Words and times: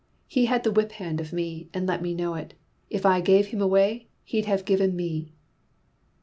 He 0.25 0.47
had 0.47 0.63
the 0.63 0.71
whip 0.71 0.93
hand 0.93 1.21
of 1.21 1.31
me, 1.31 1.69
and 1.75 1.85
let 1.85 2.01
me 2.01 2.15
know 2.15 2.33
it; 2.33 2.55
if 2.89 3.05
I 3.05 3.21
gave 3.21 3.49
him 3.49 3.61
away, 3.61 4.07
he'd 4.23 4.45
have 4.45 4.65
given 4.65 4.95
me!" 4.95 5.31